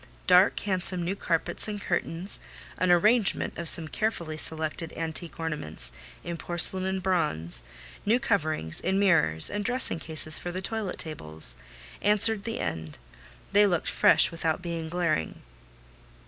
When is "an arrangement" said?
2.79-3.55